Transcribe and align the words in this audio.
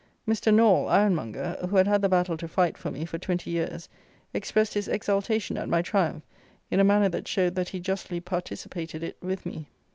Mr. 0.27 0.51
Naull, 0.51 0.89
ironmonger, 0.89 1.57
who 1.69 1.75
had 1.75 1.85
had 1.85 2.01
the 2.01 2.09
battle 2.09 2.35
to 2.35 2.47
fight 2.47 2.75
for 2.75 2.89
me 2.89 3.05
for 3.05 3.19
twenty 3.19 3.51
years, 3.51 3.87
expressed 4.33 4.73
his 4.73 4.87
exultation 4.87 5.57
at 5.59 5.69
my 5.69 5.83
triumph 5.83 6.23
in 6.71 6.79
a 6.79 6.83
manner 6.83 7.07
that 7.07 7.27
showed 7.27 7.53
that 7.53 7.69
he 7.69 7.79
justly 7.79 8.19
participated 8.19 9.03
it 9.03 9.15
with 9.21 9.45
me. 9.45 9.67